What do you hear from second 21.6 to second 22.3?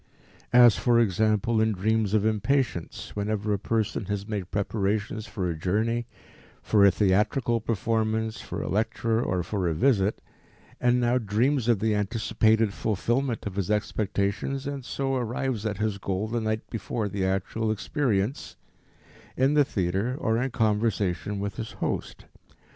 host.